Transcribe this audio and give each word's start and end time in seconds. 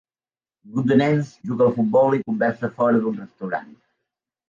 Un 0.67 0.71
grup 0.77 0.87
de 0.91 0.97
nens 1.01 1.35
juga 1.51 1.65
al 1.67 1.77
futbol 1.77 2.19
i 2.21 2.25
conversa 2.33 2.73
fora 2.81 3.07
d'un 3.07 3.25
restaurant. 3.25 3.73